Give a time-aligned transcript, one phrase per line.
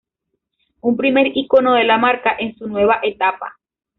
[0.81, 3.59] Un primer icono de la marca en su nueva etapa.